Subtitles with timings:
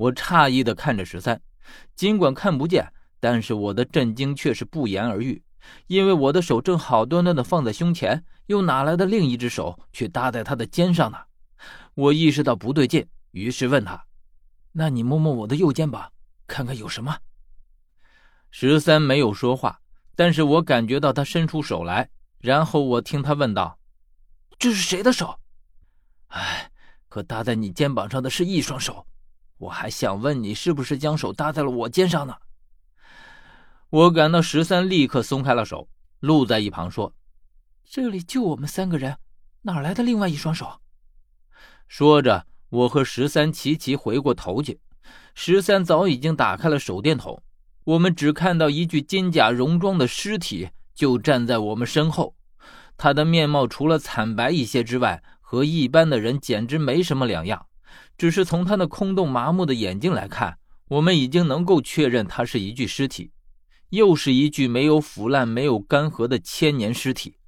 [0.00, 1.42] 我诧异的看着十三，
[1.94, 5.42] 尽管看不见，但是我的震惊却是不言而喻，
[5.88, 11.18] 因为我的手正好端端的放在胸前，又哪来的另一只手却搭在他的肩上呢？
[11.92, 14.06] 我意识到不对劲，于是问他
[14.72, 16.10] ：“那你摸摸我的右肩膀，
[16.46, 17.18] 看看有什么？”
[18.50, 19.82] 十三没有说话，
[20.16, 22.08] 但是我感觉到他伸出手来，
[22.38, 23.78] 然后我听他问道
[24.58, 25.38] ：“这是谁的手？”
[26.28, 26.70] 哎，
[27.10, 29.06] 可搭在你肩膀上的是一双手。
[29.60, 32.34] 我还想问你，是不是将手搭在了我肩上呢？
[33.90, 35.86] 我感到十三立刻松开了手。
[36.20, 37.12] 鹿在一旁说
[37.84, 39.18] ：“这里就我们三个人，
[39.62, 40.80] 哪来的另外一双手？”
[41.88, 44.80] 说着，我和十三齐齐回过头去。
[45.34, 47.42] 十三早已经打开了手电筒，
[47.84, 52.34] 我们只看到一具金甲戎装的尸体就站在我们身后。
[52.96, 57.66] 他的面貌除了惨白一些之外，和一般的人简直没什么两样。
[58.20, 63.30] 只是从他那空洞麻木的眼睛来看，我们已经能够确认他是一具尸体，
[63.88, 67.38] 又是一具没有腐烂、没有干涸的千年尸体。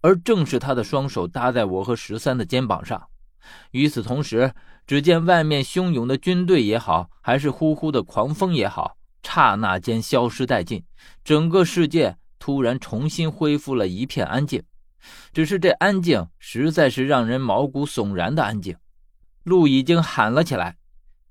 [0.00, 3.00] 而正是他的双手搭在我和十三的肩膀上。
[3.70, 4.52] 与此同时，
[4.84, 10.82] 只见外面汹涌的军队也好，还是呼呼的狂风也好，刹那间消失殆尽，
[11.22, 14.60] 整个世界突然重新恢复了一片安静。
[15.32, 18.76] 只是这安静实在是让人毛骨悚然的安静。
[19.42, 20.76] 鹿已经喊了起来：“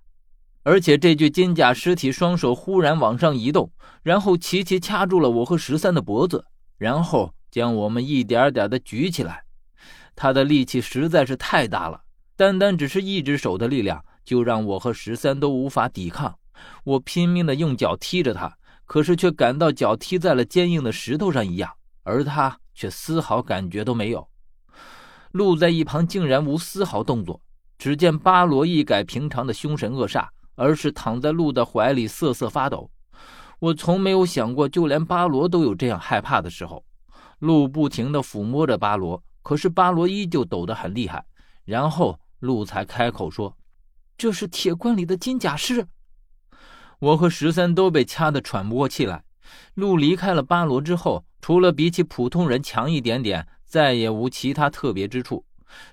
[0.62, 3.70] 而且这具金甲尸体双手忽然往上移动，
[4.02, 6.46] 然后齐齐掐住了我和十三的脖子，
[6.78, 9.44] 然后将我们一点点的举起来。
[10.16, 12.02] 他的力气实在是太大了，
[12.36, 16.38] 单单只是一只手的力量，就让我和十三都无法抵抗。
[16.84, 18.56] 我拼命的用脚踢着他，
[18.86, 21.72] 可是却感到脚踢在了坚硬的石头上一样，
[22.04, 24.26] 而他却丝毫感觉都没有。
[25.34, 27.40] 鹿在一旁竟然无丝毫动作。
[27.76, 32.88] 只见巴罗一改平常的凶神恶煞，而是躺在鹿的怀里瑟瑟发抖。
[33.58, 36.84] 我从没有想过，就连巴罗都有这样害怕的时候。
[37.40, 41.26] 鹿不停地抚摸着巴罗，可是巴罗依旧抖得很厉害。
[41.64, 43.56] 然后鹿才开口说
[44.16, 45.84] ：“这是铁棺里的金甲尸。”
[47.00, 49.24] 我和十三都被掐得喘不过气来。
[49.74, 53.48] 鹿离开了巴罗之后，除了比起普通人强一点点。
[53.74, 55.44] 再也无其他特别之处。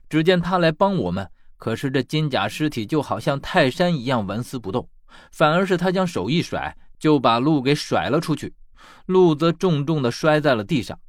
[0.07, 1.27] 只见他来帮我们，
[1.57, 4.87] 可是这金甲尸体就好像泰山一样纹丝不动，
[5.31, 8.53] 反而是他将手一甩，就把鹿给甩了出去，
[9.07, 10.99] 鹿则重重的摔在了地上。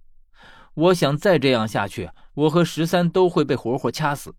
[0.73, 4.35] 我想再这样下去，我和十三都会被活活掐死。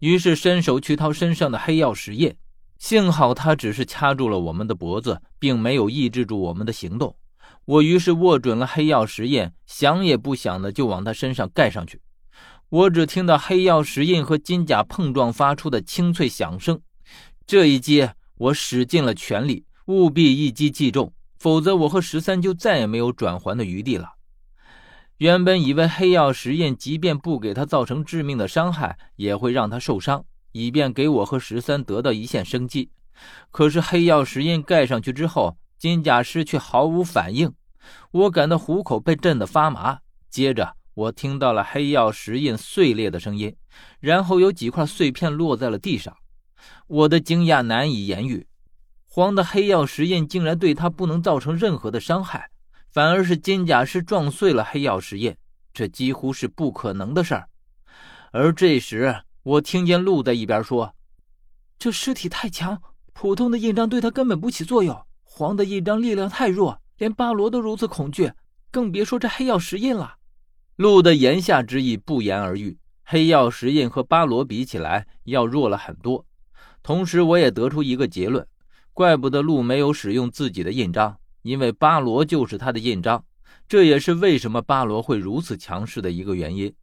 [0.00, 2.36] 于是伸手去掏身上的黑曜石印，
[2.78, 7.16] 幸好他只是掐住了我们的脖子，并没有抑制住我们的行动。
[7.68, 12.00] 我于是握准了黑曜石印，想也不想的就往他身上盖上去。
[12.70, 16.80] 我只听到黑曜石印和金甲碰撞发出的清脆响声。
[17.46, 18.08] 这一击，
[18.38, 24.12] 我使尽了全力，务必一击即中，否则我和十三就再也没有转圜的余地了。
[25.18, 32.90] 原本以为黑曜石印即便不给他造成致命的伤害，也会让他受伤，以便给我和十三得到一线生机。
[33.50, 37.54] 可是黑曜石印盖上去之后，金甲师却毫无反应，
[38.10, 40.00] 我感到虎口被震得发麻。
[40.28, 43.54] 接着，我听到了黑曜石印碎裂的声音，
[44.00, 46.16] 然后有几块碎片落在了地上。
[46.88, 48.46] 我的惊讶难以言喻，
[49.06, 52.50] 黄的黑曜石印竟然对他不能造成任何的伤害，
[52.90, 55.36] 反而是金甲师撞碎了黑曜石印，
[55.72, 57.48] 这几乎是不可能的事儿。
[58.32, 60.92] 而这时，我听见鹿在一边说
[61.78, 65.00] ：“这尸体太强，普通的印章对他根本不起作用。”
[65.38, 68.32] 黄的印章力量太弱，连巴罗都如此恐惧，
[68.72, 70.16] 更别说这黑曜石印了。
[70.74, 76.26] 鹿的言下之意不言而喻，黑曜石印和巴罗比起来要弱了很多。
[76.82, 78.44] 同时，我也得出一个结论：
[78.92, 83.24] 怪不得鹿没有使用自己的印章，因为巴罗就是他的印章。
[83.68, 86.74] 这也是为什么巴罗会如此强势的一个原因。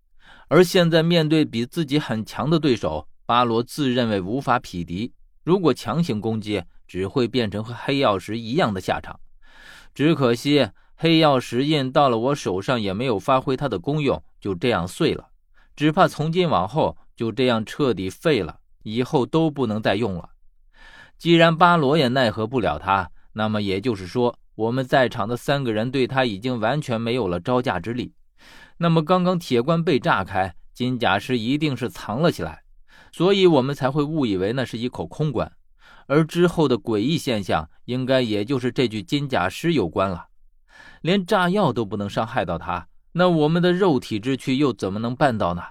[0.48, 5.12] 而现在面对比自己很强的对手，巴罗自认为无法匹敌。
[5.46, 9.20] 如果强行攻击，只会变成和黑曜石一样的下场。
[9.94, 15.28] 只可惜黑曜石印到了我手上也没有发挥它的功用，就这样碎了。
[15.76, 20.32] 只怕从今往后就这样彻底废了，以后都不能再用了。
[21.20, 28.14] 既然巴罗也奈何不了他，那么也就是说我们在场的三个人对他已经完全没有了招架之力。
[28.78, 32.64] 那么刚刚铁棺被炸开，金甲师一定是藏了起来，
[33.16, 35.50] 所以我们才会误以为那是一口空棺。
[36.06, 40.28] 而之后的诡异现象，应该也就是这具金甲尸有关了。
[41.00, 45.64] 连炸药都不能伤害到他，那我们的肉体之躯又怎么能办到呢？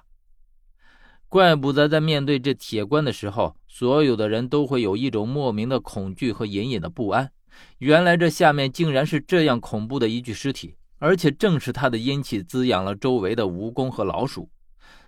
[1.29, 7.31] 怪不得在面对这铁棺的时候，所有的人都会有一种莫名的恐惧和隐隐的不安。
[7.77, 14.49] 原来这下面竟然是这样恐怖的一具尸体，而且正是他的阴气滋养了周围的蜈蚣和老鼠。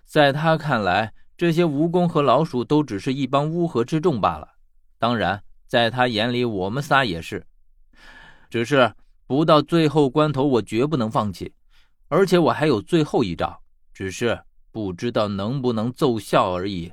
[0.05, 4.55] 在他看来，这些蜈蚣和老鼠都只是一帮乌合之众罢了。
[4.97, 7.45] 当然，在他眼里，我们仨也是。
[8.49, 8.91] 只是
[9.27, 11.53] 不到最后关头，我绝不能放弃。
[12.07, 13.61] 而且我还有最后一招，
[13.93, 14.41] 只是
[14.71, 16.91] 不知道能不能奏效而已。